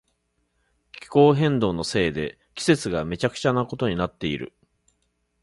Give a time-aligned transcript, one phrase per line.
[0.93, 4.51] 気候変動のせいで季節がめちゃくちゃなことになっている。